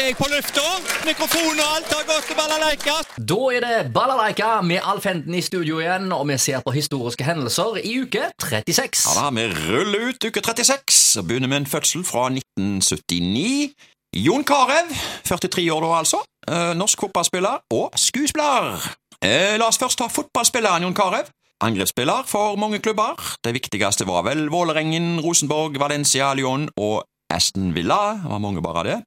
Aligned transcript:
er 0.00 0.10
jeg 0.10 0.16
på 0.18 0.26
lufta. 0.28 0.62
Mikrofon 1.06 1.56
og 1.56 1.68
alt 1.76 1.92
har 1.94 2.04
gått 2.08 2.26
til 2.28 2.36
balalaika. 2.36 2.96
Da 3.16 3.38
er 3.56 3.64
det 3.64 3.92
Balalaika 3.94 4.60
med 4.66 4.84
Alf 4.84 5.06
Henden 5.08 5.34
i 5.34 5.40
studio 5.44 5.78
igjen, 5.80 6.10
og 6.12 6.26
vi 6.28 6.36
ser 6.42 6.60
på 6.64 6.74
historiske 6.74 7.24
hendelser 7.24 7.78
i 7.80 7.94
uke 8.02 8.28
36. 8.42 9.06
Ja 9.06 9.14
da, 9.22 9.30
Vi 9.32 9.46
ruller 9.54 10.10
ut 10.10 10.28
uke 10.28 10.42
36 10.44 11.20
og 11.20 11.28
begynner 11.30 11.48
med 11.48 11.62
en 11.62 11.70
fødsel 11.70 12.04
fra 12.04 12.28
1979. 12.28 13.72
Jon 14.16 14.44
Carew, 14.44 14.92
43 15.24 15.66
år 15.72 15.82
da 15.84 15.94
altså, 15.98 16.22
eh, 16.48 16.72
norsk 16.76 17.00
fotballspiller 17.00 17.64
og 17.72 17.96
skuespiller. 17.96 18.76
Eh, 19.24 19.56
la 19.58 19.68
oss 19.68 19.80
først 19.80 19.98
ta 19.98 20.08
fotballspilleren 20.12 20.82
Jon 20.82 20.96
Carew. 20.96 21.24
Angrepsspiller 21.64 22.26
for 22.28 22.56
mange 22.60 22.78
klubber. 22.84 23.16
Det 23.44 23.54
viktigste 23.56 24.04
var 24.06 24.26
vel 24.28 24.50
Vålerengen, 24.52 25.20
Rosenborg, 25.24 25.80
Valencia, 25.80 26.34
Lyon 26.34 26.68
og 26.76 27.06
Aston 27.32 27.72
Villa. 27.74 28.20
Det 28.20 28.30
var 28.30 28.44
mange 28.44 28.62
bare 28.62 28.82
av 28.82 28.84
det. 28.84 28.98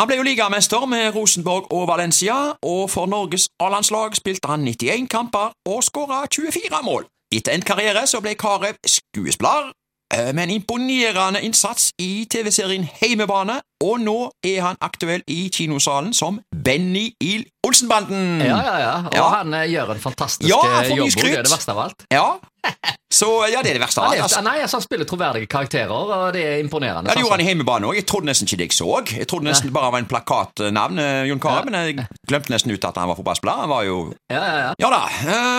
Han 0.00 0.08
ble 0.10 0.16
jo 0.18 0.24
ligamester 0.26 0.86
med 0.90 1.14
Rosenborg 1.14 1.68
og 1.72 1.88
Valencia, 1.88 2.34
og 2.62 2.90
for 2.90 3.06
Norges 3.06 3.46
A-landslag 3.62 4.16
spilte 4.18 4.50
han 4.50 4.64
91 4.66 5.06
kamper 5.10 5.52
og 5.70 5.84
skåra 5.86 6.24
24 6.26 6.80
mål. 6.82 7.06
Etter 7.34 7.54
en 7.54 7.62
karriere 7.62 8.02
så 8.06 8.18
ble 8.20 8.34
Carew 8.34 8.74
skuespiller, 8.86 9.70
eh, 10.14 10.34
med 10.34 10.42
en 10.44 10.50
imponerende 10.50 11.42
innsats 11.42 11.92
i 11.98 12.26
TV-serien 12.30 12.88
Heimebane, 13.00 13.60
og 13.84 14.00
nå 14.00 14.18
er 14.42 14.60
han 14.66 14.76
aktuell 14.80 15.22
i 15.28 15.48
kinosalen 15.54 16.12
som 16.12 16.40
Benny 16.64 17.06
i 17.20 17.44
Olsenbanden. 17.74 18.40
Ja, 18.40 18.58
ja, 18.62 18.78
ja. 18.78 18.94
Og 19.06 19.14
Ja. 19.18 19.28
han 19.38 19.54
eh, 19.54 19.66
gjør 19.72 19.90
en 19.94 20.00
fantastisk 20.00 20.48
Ja, 20.48 20.60
eh, 20.82 20.90
jobb, 20.96 21.10
det 21.10 21.38
er 21.38 21.42
det 21.42 21.50
verste 21.50 21.72
av 21.72 21.78
alt. 21.78 22.04
Ja. 22.12 22.38
Så 23.14 23.28
ja, 23.52 23.60
det 23.62 23.70
er 23.70 23.78
det 23.78 23.82
verste 23.82 24.00
av 24.02 24.10
alt. 24.10 24.22
Altså. 24.22 24.40
nei, 24.42 24.56
altså, 24.62 24.78
han 24.80 24.82
spiller 24.82 25.06
troverdige 25.06 25.46
karakterer, 25.46 25.90
og 25.92 26.32
det 26.34 26.42
er 26.44 26.56
imponerende. 26.62 27.10
Ja, 27.10 27.14
det 27.14 27.22
gjorde 27.22 27.36
han 27.36 27.40
altså. 27.40 27.46
i 27.46 27.48
Heimebane 27.52 27.86
òg. 27.86 27.94
Jeg 28.00 28.06
trodde 28.10 28.26
nesten 28.26 28.48
ikke 28.48 28.58
det 28.62 28.66
jeg 28.70 28.78
så. 28.78 28.88
Jeg 29.18 29.28
trodde 29.30 29.44
nesten 29.46 29.72
bare 29.74 29.92
var 29.92 30.02
en 30.02 30.08
plakatnavn, 30.10 30.98
eh, 30.98 31.28
Jon 31.30 31.40
Carew, 31.42 31.68
men 31.70 31.74
jeg 31.78 32.06
glemte 32.26 32.50
nesten 32.50 32.72
ut 32.74 32.84
at 32.84 32.98
han 32.98 33.08
var 33.08 33.18
fotballspiller. 33.20 33.60
Han 33.66 33.70
var 33.70 33.82
jo 33.86 34.00
Ja, 34.30 34.42
ja, 34.42 34.56
ja. 34.58 34.72
Ja 34.78 34.90
da. 34.90 35.02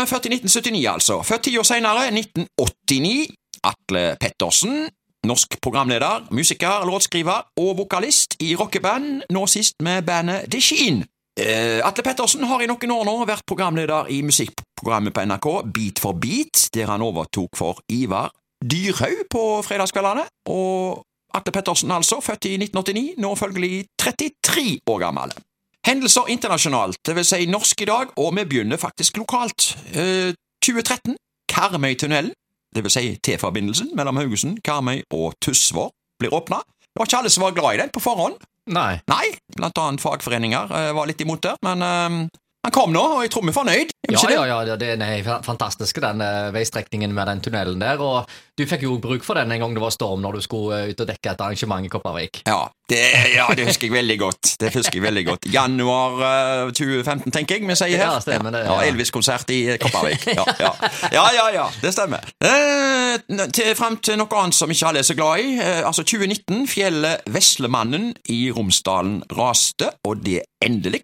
Født 0.09 0.25
i 0.27 0.35
1979, 0.35 0.85
altså. 0.93 1.21
Født 1.23 1.43
ti 1.47 1.57
år 1.57 1.63
senere, 1.67 2.09
1989. 2.11 3.27
Atle 3.63 4.15
Pettersen. 4.19 4.89
Norsk 5.25 5.55
programleder, 5.61 6.27
musiker, 6.31 6.83
låtskriver 6.85 7.47
og 7.57 7.77
vokalist 7.79 8.35
i 8.45 8.51
rockeband, 8.55 9.23
nå 9.33 9.47
sist 9.49 9.73
med 9.81 10.03
bandet 10.05 10.45
The 10.51 10.61
Sheen. 10.61 10.99
Eh, 11.39 11.81
Atle 11.83 12.03
Pettersen 12.03 12.45
har 12.47 12.61
i 12.63 12.67
noen 12.69 12.91
år 12.95 13.03
nå 13.03 13.15
vært 13.27 13.43
programleder 13.49 14.07
i 14.07 14.21
musikkprogrammet 14.23 15.11
på 15.15 15.25
NRK 15.27 15.47
Beat 15.75 15.99
for 15.99 16.15
beat, 16.15 16.69
der 16.73 16.87
han 16.87 17.03
overtok 17.03 17.57
for 17.59 17.81
Ivar 17.91 18.31
Dyrhaug 18.63 19.25
på 19.29 19.41
fredagskveldene. 19.67 20.23
Og 20.47 21.03
Atle 21.35 21.51
Pettersen, 21.51 21.91
altså, 21.91 22.21
født 22.23 22.47
i 22.47 22.55
1989, 22.55 23.19
nå 23.19 23.33
følgelig 23.35 23.83
33 23.99 24.79
år 24.87 25.03
gammel. 25.03 25.35
Hendelser 25.85 26.31
internasjonalt, 26.31 26.97
det 27.05 27.17
vil 27.17 27.27
si 27.27 27.45
norsk 27.51 27.83
i 27.83 27.89
dag, 27.89 28.15
og 28.17 28.31
vi 28.37 28.47
begynner 28.47 28.79
faktisk 28.81 29.19
lokalt. 29.19 29.75
Eh, 29.91 30.31
2013, 30.63 31.17
Karmøytunnelen, 31.51 32.31
det 32.75 32.83
vil 32.83 32.91
si 32.91 33.11
T-forbindelsen 33.23 33.91
mellom 33.95 34.17
Haugesund, 34.17 34.63
Karmøy 34.63 35.03
og 35.13 35.35
Tysvær, 35.43 35.91
blir 36.19 36.33
åpna. 36.33 36.63
Det 36.63 36.99
var 36.99 37.09
ikke 37.09 37.19
alle 37.19 37.29
som 37.29 37.43
var 37.43 37.53
glad 37.59 37.75
i 37.75 37.81
den 37.83 37.91
på 37.93 37.99
forhånd. 38.03 38.39
Nei. 38.73 38.99
Nei, 39.11 39.27
blant 39.55 39.77
annet 39.77 40.01
fagforeninger 40.01 40.73
eh, 40.73 40.91
var 40.97 41.09
litt 41.09 41.21
imot 41.21 41.43
det, 41.45 41.53
men 41.65 41.85
eh, 41.85 42.17
han 42.65 42.73
kom 42.73 42.93
nå, 42.95 43.03
og 43.17 43.25
jeg 43.25 43.33
tror 43.33 43.45
vi 43.45 43.53
er 43.53 43.59
fornøyd. 43.59 43.94
Ja, 44.11 44.19
ja, 44.29 44.45
ja, 44.45 44.75
det- 44.75 44.79
den 44.99 45.01
er 45.01 45.23
fa- 45.23 45.41
fantastisk, 45.43 45.99
den 46.01 46.21
eh, 46.21 46.51
veistrekningen 46.53 47.13
med 47.13 47.27
den 47.27 47.41
tunnelen 47.41 47.79
der. 47.81 47.97
Og 48.01 48.25
du 48.57 48.65
fikk 48.65 48.83
jo 48.83 48.97
bruk 49.01 49.23
for 49.23 49.33
den 49.39 49.51
en 49.51 49.59
gang 49.59 49.73
det 49.75 49.81
var 49.81 49.89
storm 49.91 50.21
når 50.21 50.33
du 50.37 50.41
skulle 50.45 50.83
eh, 50.83 50.89
ut 50.93 50.99
og 51.01 51.07
dekke 51.07 51.31
et 51.33 51.41
arrangement 51.41 51.85
i 51.85 51.89
Kopervik. 51.89 52.41
Ja, 52.47 52.67
det, 52.89 52.99
ja, 53.33 53.47
det 53.57 53.65
husker 53.67 53.87
jeg 53.87 53.95
veldig 53.95 54.19
godt. 54.21 54.51
Det 54.61 54.73
husker 54.75 54.99
jeg 54.99 55.03
veldig 55.07 55.25
godt. 55.25 55.47
Januar 55.53 56.19
eh, 56.67 56.71
2015, 56.71 57.31
tenker 57.31 57.55
jeg 57.59 57.67
vi 57.67 57.75
sier 57.75 57.97
her. 57.97 58.11
Ja, 58.13 58.19
stemmer 58.21 58.51
det, 58.53 58.65
Ja, 58.67 58.77
ja. 58.81 58.91
Elvis-konsert 58.91 59.49
i 59.55 59.61
Kopervik. 59.81 60.27
Ja, 60.35 60.45
ja. 60.59 60.73
ja, 61.11 61.25
ja, 61.39 61.47
ja, 61.59 61.65
det 61.81 61.93
stemmer. 61.97 62.21
Eh, 62.45 63.17
til, 63.51 63.73
frem 63.75 63.97
til 64.03 64.17
noe 64.21 64.39
annet 64.41 64.53
som 64.57 64.69
ikke 64.71 64.87
alle 64.91 65.01
er 65.01 65.07
så 65.07 65.15
glad 65.17 65.39
i. 65.43 65.55
Eh, 65.59 65.81
altså 65.87 66.03
2019, 66.05 66.67
fjellet 66.69 67.25
Veslemannen 67.33 68.11
i 68.29 68.45
Romsdalen 68.53 69.23
raste, 69.37 69.89
og 70.05 70.21
det 70.25 70.43
endelig. 70.63 71.01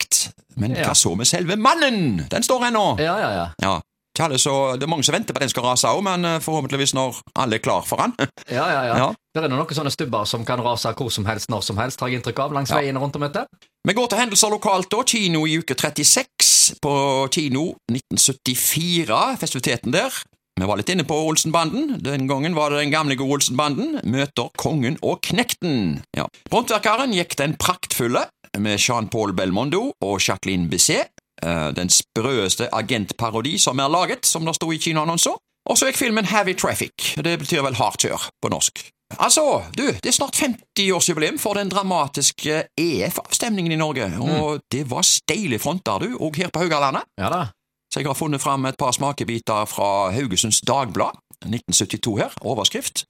Men 0.59 0.73
hva 0.75 0.91
så 0.97 1.13
med 1.15 1.25
selve 1.29 1.55
mannen? 1.55 2.25
Den 2.29 2.43
står 2.43 2.65
ennå. 2.67 2.90
Ja, 2.99 3.15
ja, 3.19 3.31
ja. 3.31 3.47
Ja. 3.61 3.79
Ikke 4.11 4.37
så, 4.37 4.75
det 4.75 4.83
er 4.83 4.89
mange 4.91 5.05
som 5.07 5.15
venter 5.15 5.33
på 5.33 5.39
at 5.39 5.45
den 5.45 5.49
skal 5.53 5.63
rase 5.63 5.87
òg, 5.87 6.01
men 6.03 6.25
eh, 6.27 6.39
forhåpentligvis 6.43 6.91
når 6.93 7.21
alle 7.39 7.55
er 7.57 7.63
klar 7.63 7.85
for 7.87 7.97
den. 8.03 8.11
ja, 8.57 8.65
ja, 8.67 8.81
ja. 8.89 8.97
Ja. 8.99 9.07
Det 9.33 9.43
er 9.45 9.49
noen 9.49 9.71
sånne 9.71 9.93
stubber 9.93 10.27
som 10.27 10.43
kan 10.45 10.59
rase 10.61 10.91
hvor 10.99 11.09
som 11.09 11.25
helst, 11.25 11.49
når 11.49 11.63
som 11.63 11.79
helst, 11.79 12.01
har 12.03 12.11
jeg 12.11 12.19
inntrykk 12.19 12.39
av, 12.43 12.51
langs 12.53 12.69
Ja. 12.73 12.81
veiene 12.81 12.99
rundt 12.99 13.15
om 13.15 13.23
dette. 13.23 13.45
Vi 13.87 13.95
går 13.97 14.11
til 14.11 14.19
hendelser 14.19 14.51
lokalt, 14.51 14.89
da. 14.91 14.99
Kino 15.07 15.45
i 15.47 15.55
uke 15.63 15.77
36 15.79 16.75
på 16.83 16.93
kino 17.31 17.71
1974, 17.89 19.37
festiviteten 19.39 19.95
der. 19.95 20.11
Vi 20.59 20.67
var 20.67 20.77
litt 20.77 20.91
inne 20.91 21.05
på 21.07 21.15
Olsenbanden. 21.15 21.95
Den 22.03 22.27
gangen 22.29 22.53
var 22.55 22.69
det 22.69 22.83
den 22.83 22.91
gamle 22.93 23.15
gode 23.17 23.39
Olsenbanden. 23.39 24.01
Møter 24.03 24.51
kongen 24.59 24.99
og 25.01 25.21
knekten. 25.25 26.01
Ja. 26.17 26.27
Håndverkeren 26.51 27.15
gikk 27.15 27.37
den 27.39 27.55
praktfulle 27.57 28.27
med 28.59 28.77
Jean-Paul 28.83 29.31
Belmondo 29.33 29.93
og 30.03 30.19
Jacqueline 30.19 30.67
Bisset. 30.69 31.09
Eh, 31.45 31.69
Den 31.75 31.89
sprøeste 31.89 32.69
agentparodi 32.73 33.57
som 33.57 33.79
er 33.79 33.91
laget, 33.91 34.25
som 34.25 34.45
det 34.45 34.55
sto 34.55 34.71
i 34.71 34.77
kinoannonser. 34.77 35.37
Og 35.69 35.77
så 35.77 35.89
gikk 35.89 35.99
filmen 36.01 36.25
Heavy 36.25 36.55
Traffic. 36.57 37.13
Det 37.17 37.37
betyr 37.39 37.61
vel 37.61 37.77
hard 37.77 37.99
kjør 38.01 38.29
på 38.41 38.49
norsk. 38.49 38.81
Altså, 39.19 39.63
du, 39.77 39.83
det 39.83 40.07
er 40.07 40.15
snart 40.15 40.37
50-årsjubileum 40.39 41.37
for 41.39 41.53
den 41.53 41.69
dramatiske 41.69 42.63
EF-avstemningen 42.79 43.71
i 43.71 43.79
Norge, 43.79 44.07
og 44.21 44.61
det 44.71 44.85
var 44.91 45.03
steile 45.03 45.59
fronter, 45.59 45.99
du, 45.99 46.15
og 46.19 46.35
her 46.35 46.49
på 46.53 46.63
Haugalandet. 46.63 47.03
Ja 47.19 47.29
da. 47.29 47.45
Så 47.93 47.99
jeg 47.99 48.07
har 48.07 48.15
funnet 48.15 48.41
fram 48.41 48.65
et 48.65 48.77
par 48.79 48.91
smakebiter 48.95 49.65
fra 49.65 50.11
Haugesunds 50.15 50.61
Dagblad, 50.61 51.19
1972 51.43 52.17
her, 52.17 52.31
overskrift. 52.41 53.03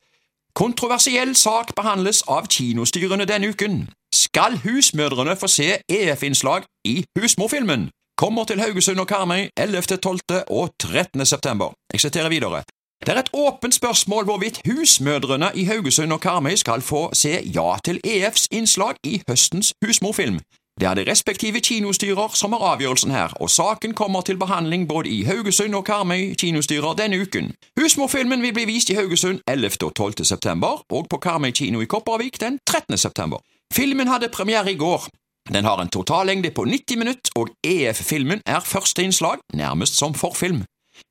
Kontroversiell 0.55 1.35
sak 1.35 1.75
behandles 1.75 2.23
av 2.27 2.49
kinostyrene 2.49 3.27
denne 3.29 3.53
uken. 3.53 3.85
Skal 4.15 4.57
husmødrene 4.65 5.37
få 5.39 5.47
se 5.47 5.77
EF-innslag 5.87 6.65
i 6.85 7.03
husmorfilmen? 7.19 7.89
Kommer 8.21 8.43
til 8.43 8.59
Haugesund 8.61 8.99
og 8.99 9.07
Karmøy 9.07 9.49
11., 9.57 9.81
12. 9.81 10.19
og 10.47 10.69
13. 10.79 11.25
september. 11.25 11.73
Jeg 11.93 11.99
siterer 11.99 12.29
videre. 12.29 12.63
Det 13.05 13.09
er 13.09 13.19
et 13.19 13.29
åpent 13.33 13.73
spørsmål 13.73 14.23
hvorvidt 14.23 14.61
husmødrene 14.69 15.49
i 15.55 15.63
Haugesund 15.63 16.13
og 16.13 16.21
Karmøy 16.21 16.55
skal 16.55 16.81
få 16.81 17.09
se 17.13 17.29
ja 17.55 17.77
til 17.85 17.99
EFs 18.03 18.47
innslag 18.51 18.95
i 19.03 19.21
høstens 19.29 19.73
husmorfilm. 19.85 20.39
Det 20.79 20.87
er 20.87 20.93
de 20.93 21.11
respektive 21.11 21.59
kinostyrer 21.59 22.27
som 22.33 22.53
har 22.53 22.59
avgjørelsen 22.59 23.11
her, 23.11 23.33
og 23.39 23.49
saken 23.49 23.93
kommer 23.93 24.21
til 24.21 24.37
behandling 24.37 24.89
både 24.89 25.09
i 25.09 25.23
Haugesund 25.23 25.75
og 25.75 25.85
Karmøy 25.85 26.33
kinostyrer 26.33 26.93
denne 26.93 27.21
uken. 27.21 27.53
Husmorfilmen 27.79 28.41
vil 28.41 28.53
bli 28.53 28.65
vist 28.65 28.89
i 28.89 28.93
Haugesund 28.93 29.39
11. 29.47 29.71
og 29.81 29.95
12. 29.95 30.25
september, 30.25 30.85
og 30.89 31.07
på 31.09 31.17
Karmøy 31.17 31.51
kino 31.51 31.81
i 31.81 31.85
Kopervik 31.85 32.41
den 32.41 32.59
13. 32.67 32.97
september. 32.97 33.37
Filmen 33.73 34.07
hadde 34.07 34.29
premiere 34.29 34.71
i 34.71 34.77
går. 34.77 35.09
Den 35.49 35.65
har 35.65 35.81
en 35.81 35.89
totallengde 35.89 36.51
på 36.51 36.65
90 36.65 36.97
minutter, 37.01 37.31
og 37.35 37.49
EF-filmen 37.65 38.43
er 38.45 38.61
første 38.61 39.03
innslag, 39.03 39.41
nærmest 39.53 39.97
som 39.97 40.13
forfilm. 40.13 40.61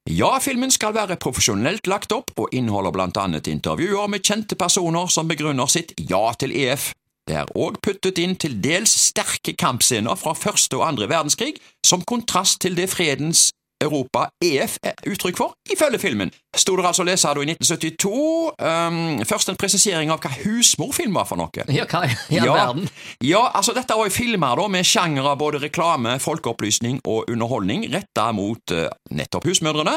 Ja, 0.08 0.38
filmen 0.38 0.70
skal 0.70 0.94
være 0.94 1.18
profesjonelt 1.20 1.86
lagt 1.90 2.12
opp 2.14 2.30
og 2.38 2.54
inneholder 2.54 2.94
blant 2.94 3.18
annet 3.18 3.50
intervjuer 3.50 4.08
med 4.08 4.22
kjente 4.24 4.56
personer 4.56 5.10
som 5.10 5.28
begrunner 5.28 5.70
sitt 5.70 5.92
ja 6.10 6.30
til 6.38 6.54
EF. 6.56 6.92
Det 7.28 7.36
er 7.42 7.50
òg 7.58 7.78
puttet 7.84 8.18
inn 8.18 8.36
til 8.40 8.56
dels 8.62 8.92
sterke 9.10 9.54
kampscener 9.58 10.16
fra 10.18 10.32
første 10.34 10.78
og 10.78 10.86
andre 10.88 11.10
verdenskrig, 11.10 11.54
som 11.86 12.02
kontrast 12.06 12.60
til 12.62 12.78
det 12.78 12.88
fredens 12.90 13.50
Europa 13.82 14.26
EF 14.44 14.76
er 14.84 14.94
uttrykk 15.08 15.38
for, 15.38 15.54
ifølge 15.72 15.98
filmen. 16.02 16.30
Sto 16.56 16.74
det 16.76 16.84
altså 16.84 17.04
å 17.04 17.08
lese 17.08 17.28
i 17.30 17.46
1972. 17.54 18.12
Um, 18.60 18.98
først 19.28 19.48
en 19.52 19.56
presisering 19.60 20.10
av 20.12 20.20
hva 20.20 20.32
husmorfilm 20.42 21.14
var 21.16 21.28
for 21.28 21.40
noe. 21.40 21.64
Ja, 21.72 21.86
hva 21.88 22.02
i 22.10 22.36
Ja. 22.36 22.52
verden? 22.52 22.88
Ja, 23.24 23.46
altså 23.54 23.74
dette 23.76 23.96
var 23.96 24.06
jo 24.08 24.14
filmer 24.14 24.56
da 24.56 24.68
med 24.68 24.84
av 25.20 25.38
både 25.38 25.60
reklame, 25.62 26.18
folkeopplysning 26.20 27.00
og 27.06 27.30
underholdning 27.30 27.88
retta 27.92 28.32
mot 28.32 28.60
uh, 28.72 28.88
nettopp 29.10 29.44
husmødrene. 29.46 29.96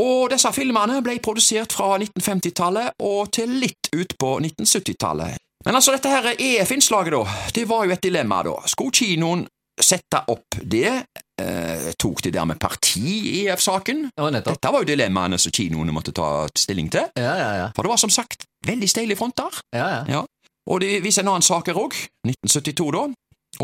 Og 0.00 0.30
disse 0.32 0.48
filmene 0.56 1.02
ble 1.04 1.18
produsert 1.20 1.72
fra 1.76 1.98
1950-tallet 1.98 2.94
og 3.04 3.30
til 3.32 3.50
litt 3.60 3.90
ut 3.92 4.14
på 4.18 4.38
1970-tallet. 4.40 5.36
Men 5.66 5.76
altså, 5.78 5.92
dette 5.94 6.08
her 6.10 6.32
EF-innslaget, 6.32 7.12
da, 7.12 7.50
det 7.54 7.68
var 7.70 7.84
jo 7.86 7.92
et 7.94 8.02
dilemma, 8.02 8.40
da. 8.42 8.56
Skulle 8.66 8.90
kinoen 8.96 9.44
sette 9.80 10.22
opp 10.28 10.58
det? 10.62 11.04
Eh, 11.42 11.88
tok 11.98 12.20
de 12.22 12.30
dermed 12.34 12.58
parti 12.60 13.02
i 13.02 13.46
EF-saken? 13.46 14.04
Ja. 14.16 14.28
Dette 14.36 14.72
var 14.72 14.84
jo 14.84 14.90
dilemmaene 14.92 15.38
som 15.40 15.54
kinoene 15.54 15.94
måtte 15.94 16.12
ta 16.14 16.46
stilling 16.58 16.90
til. 16.92 17.08
Ja, 17.18 17.34
ja, 17.40 17.50
ja. 17.62 17.66
For 17.76 17.86
det 17.86 17.92
var 17.94 18.00
som 18.02 18.12
sagt 18.12 18.46
veldig 18.66 18.88
steile 18.90 19.16
fronter. 19.16 19.62
ja, 19.74 19.88
ja. 19.96 20.04
Ja. 20.18 20.22
Og 20.70 20.78
det 20.80 21.00
viser 21.02 21.24
en 21.24 21.32
annen 21.32 21.42
sak 21.42 21.66
her 21.66 21.78
òg. 21.80 21.96
1972, 22.22 22.92
da. 22.94 23.08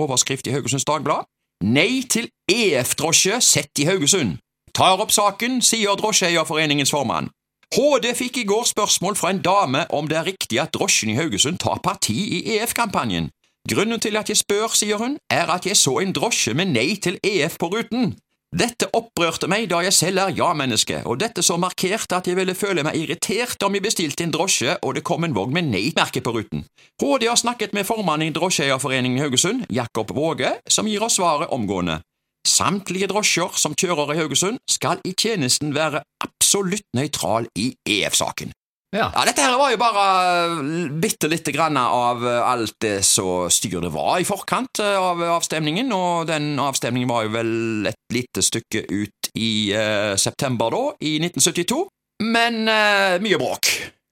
Overskrift 0.02 0.48
i 0.50 0.54
Haugesunds 0.56 0.84
Dagblad. 0.88 1.28
Nei 1.64 2.02
til 2.10 2.26
EF-drosje 2.50 3.40
sett 3.42 3.78
i 3.78 3.86
Haugesund. 3.86 4.38
Tar 4.74 4.98
opp 4.98 5.10
saken, 5.14 5.60
sier 5.62 5.94
Drosjeeierforeningens 5.98 6.90
formann. 6.90 7.30
HD 7.74 8.14
fikk 8.16 8.38
i 8.42 8.46
går 8.48 8.64
spørsmål 8.70 9.16
fra 9.18 9.30
en 9.30 9.42
dame 9.44 9.84
om 9.94 10.06
det 10.08 10.16
er 10.16 10.28
riktig 10.30 10.60
at 10.62 10.72
drosjen 10.72 11.10
i 11.12 11.18
Haugesund 11.18 11.58
tar 11.60 11.82
parti 11.84 12.16
i 12.16 12.56
EF-kampanjen. 12.56 13.28
Grunnen 13.68 14.00
til 14.00 14.16
at 14.16 14.30
jeg 14.30 14.38
spør, 14.40 14.72
sier 14.72 14.96
hun, 14.96 15.18
er 15.30 15.50
at 15.52 15.66
jeg 15.66 15.76
så 15.76 15.98
en 16.00 16.14
drosje 16.16 16.54
med 16.56 16.70
nei 16.72 16.94
til 17.04 17.18
EF 17.24 17.58
på 17.60 17.68
ruten. 17.74 18.14
Dette 18.48 18.86
opprørte 18.96 19.44
meg 19.50 19.66
da 19.68 19.82
jeg 19.84 19.92
selv 19.92 20.22
er 20.22 20.36
ja-menneske, 20.38 21.02
og 21.04 21.18
dette 21.20 21.42
så 21.44 21.58
markerte 21.60 22.16
at 22.16 22.30
jeg 22.30 22.38
ville 22.38 22.54
føle 22.56 22.80
meg 22.86 22.96
irritert 22.96 23.60
om 23.66 23.76
jeg 23.76 23.84
bestilte 23.84 24.24
en 24.24 24.32
drosje 24.32 24.78
og 24.80 24.94
det 24.96 25.02
kom 25.04 25.26
en 25.26 25.36
vogn 25.36 25.52
med 25.52 25.68
nei-merke 25.68 26.22
på 26.24 26.32
ruten. 26.32 26.64
HD 26.96 27.28
har 27.28 27.36
snakket 27.36 27.76
med 27.76 27.84
formannen 27.84 28.30
i 28.30 28.36
Drosjeeierforeningen 28.38 29.20
i 29.20 29.26
Haugesund, 29.26 29.66
Jakob 29.68 30.14
Våge, 30.16 30.54
som 30.64 30.88
gir 30.88 31.04
oss 31.04 31.18
svaret 31.20 31.52
omgående. 31.52 32.00
Samtlige 32.48 33.10
drosjer 33.12 33.52
som 33.60 33.76
kjører 33.76 34.14
i 34.14 34.22
Haugesund, 34.22 34.62
skal 34.64 35.04
i 35.04 35.12
tjenesten 35.12 35.76
være 35.76 36.00
absolutt 36.24 36.88
nøytral 36.96 37.50
i 37.58 37.74
EF-saken. 37.84 38.56
Ja. 38.96 39.10
Ja, 39.12 39.24
Dette 39.28 39.44
her 39.44 39.56
var 39.60 39.72
jo 39.72 39.78
bare 39.80 40.04
eh, 40.48 40.92
bitte 40.96 41.28
lite 41.28 41.52
grann 41.52 41.76
av 41.76 42.22
eh, 42.24 42.40
alt 42.40 42.78
det 42.80 43.02
så 43.04 43.48
styr 43.52 43.82
det 43.84 43.90
var 43.92 44.16
i 44.16 44.24
forkant 44.24 44.80
eh, 44.80 44.96
av 44.96 45.20
avstemningen, 45.36 45.92
og 45.92 46.28
den 46.30 46.54
avstemningen 46.62 47.10
var 47.10 47.26
jo 47.26 47.34
vel 47.36 47.90
et 47.90 48.14
lite 48.14 48.44
stykke 48.44 48.86
ut 48.88 49.28
i 49.36 49.74
uh, 49.76 50.16
september 50.16 50.72
da, 50.72 50.80
i 51.04 51.18
1972. 51.20 51.82
Men 52.24 52.64
uh, 52.64 53.20
mye 53.22 53.38
bråk 53.38 53.68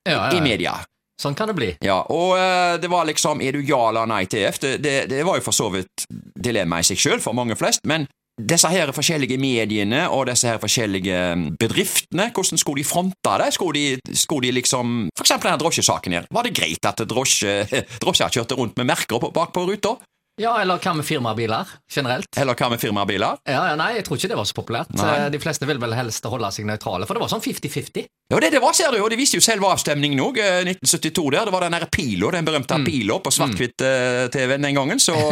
Ja, 0.06 0.28
ja, 0.28 0.36
i 0.36 0.42
media. 0.44 0.76
Sånn 1.18 1.34
kan 1.34 1.48
det 1.48 1.56
bli. 1.56 1.70
Ja, 1.82 2.02
og 2.12 2.36
uh, 2.36 2.76
det 2.78 2.90
var 2.92 3.08
liksom 3.08 3.40
Er 3.40 3.56
du 3.56 3.64
ja 3.64 3.80
eller 3.88 4.06
nei 4.06 4.26
til 4.30 4.44
EF? 4.44 4.60
Det, 4.62 4.76
det, 4.84 4.94
det 5.10 5.24
var 5.26 5.40
jo 5.40 5.46
for 5.48 5.56
så 5.56 5.70
vidt 5.72 6.04
dilemma 6.12 6.82
i 6.82 6.86
seg 6.86 7.00
sjøl 7.00 7.24
for 7.24 7.34
mange 7.34 7.56
flest, 7.58 7.88
men 7.88 8.04
disse 8.36 8.68
her 8.68 8.92
forskjellige 8.92 9.38
mediene 9.40 10.02
og 10.12 10.26
disse 10.28 10.48
her 10.48 10.58
forskjellige 10.60 11.20
bedriftene, 11.60 12.28
hvordan 12.34 12.60
skulle 12.60 12.82
de 12.82 12.88
fronte 12.88 13.36
det? 13.40 13.52
Skulle 13.56 13.80
de, 13.80 14.16
skulle 14.16 14.48
de 14.48 14.58
liksom 14.58 15.08
For 15.16 15.24
eksempel 15.24 15.50
denne 15.50 15.62
drosjesaken 15.62 16.18
her. 16.18 16.28
Var 16.30 16.42
det 16.44 16.56
greit 16.56 16.90
at 16.90 17.00
drosje, 17.08 17.64
drosjer 18.02 18.36
kjørte 18.36 18.58
rundt 18.58 18.76
med 18.76 18.90
merker 18.92 19.30
bak 19.32 19.54
på 19.56 19.64
ruta? 19.68 19.96
Ja, 20.36 20.50
eller 20.60 20.76
hva 20.76 20.92
med 20.98 21.06
firmabiler 21.08 21.70
generelt? 21.88 22.28
Eller 22.36 22.54
hva 22.58 22.68
med 22.68 22.80
firmabiler? 22.82 23.38
Ja, 23.48 23.62
ja, 23.70 23.76
Nei, 23.80 23.94
jeg 23.96 24.04
tror 24.04 24.18
ikke 24.20 24.28
det 24.28 24.36
var 24.36 24.44
så 24.48 24.56
populært. 24.58 24.90
Nei. 24.98 25.14
Eh, 25.22 25.30
De 25.32 25.40
fleste 25.40 25.64
vil 25.68 25.80
vel 25.80 25.94
helst 25.96 26.28
holde 26.28 26.50
seg 26.52 26.66
nøytrale, 26.68 27.08
for 27.08 27.16
det 27.16 27.22
var 27.24 27.30
sånn 27.32 27.40
50-50. 27.44 28.04
Ja, 28.28 28.40
det 28.42 28.50
det 28.52 28.60
var, 28.60 28.74
ser 28.76 28.92
du, 28.92 28.98
og 29.00 29.08
det 29.12 29.16
viste 29.20 29.38
jo 29.38 29.44
selve 29.44 29.70
avstemningen 29.70 30.20
òg, 30.20 30.36
1972 30.42 31.30
der. 31.32 31.48
Det 31.48 31.54
var 31.54 31.64
den 31.64 31.76
der 31.78 31.86
pila, 31.88 32.32
den 32.34 32.44
berømte 32.48 32.80
pila 32.84 33.16
på 33.22 33.32
svart-hvitt-TV-en 33.32 34.66
den 34.68 34.76
gangen, 34.76 35.00
så? 35.00 35.14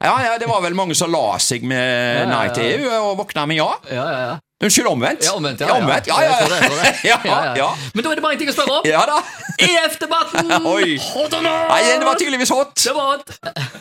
Ja, 0.00 0.14
ja, 0.26 0.36
det 0.38 0.48
var 0.50 0.60
vel 0.64 0.74
mange 0.76 0.94
som 0.98 1.10
la 1.12 1.38
seg 1.40 1.64
med 1.64 1.80
ja, 1.80 2.28
nei 2.28 2.46
til 2.54 2.66
EU 2.76 2.92
og 3.00 3.18
våkna 3.22 3.46
med 3.48 3.60
ja. 3.60 3.68
Ja, 3.88 4.04
ja, 4.04 4.20
ja. 4.30 4.38
Unnskyld, 4.60 4.90
omvendt. 4.90 5.24
Ja, 5.24 5.32
omvendt, 5.38 5.62
ja. 5.64 5.70
Ja, 5.70 5.76
omvendt. 5.80 6.06
ja, 6.10 6.16
ja, 6.20 6.34
det, 6.44 6.58
det. 6.68 7.58
ja. 7.62 7.68
Men 7.94 8.04
da 8.04 8.10
er 8.12 8.18
det 8.18 8.24
bare 8.26 8.36
en 8.36 8.40
ting 8.42 8.50
å 8.52 8.52
spørre 8.52 8.80
om. 8.82 8.88
Ja 8.90 9.06
da. 9.08 9.16
EF-debatten! 9.56 10.52
Or 10.68 10.84
not? 11.40 11.70
Nei, 11.70 11.80
det 11.96 12.04
var 12.04 12.18
tydeligvis 12.20 12.52
hot. 12.52 12.74
Det 12.76 12.92
var 12.96 13.14
hot. 13.14 13.32